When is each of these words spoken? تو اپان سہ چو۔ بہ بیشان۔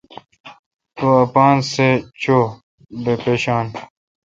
تو 0.95 1.07
اپان 1.23 1.55
سہ 1.71 1.87
چو۔ 2.21 2.37
بہ 3.03 3.13
بیشان۔ 3.21 3.65